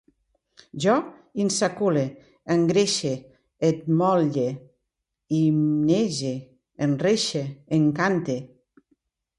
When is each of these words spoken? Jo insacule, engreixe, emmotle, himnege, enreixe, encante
Jo 0.85 0.93
insacule, 1.43 2.05
engreixe, 2.55 3.11
emmotle, 3.69 4.47
himnege, 5.37 6.35
enreixe, 6.89 7.45
encante 7.81 8.39